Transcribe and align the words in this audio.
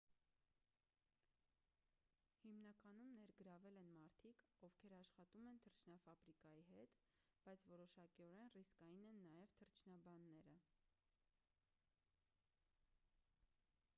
հիմնականում 2.43 3.11
ներգրավել 3.17 3.77
են 3.81 3.91
մարդիկ 3.97 4.41
ովքեր 4.67 4.95
աշխատում 4.99 5.49
են 5.51 5.59
թռչնաֆաբրիկայի 5.65 6.63
հետ 6.71 6.97
բայց 7.49 7.67
որոշակիորեն 7.75 8.51
ռիսկային 8.57 9.13
են 9.13 9.23
նաև 9.35 9.55
թռչնաբանները 9.61 10.57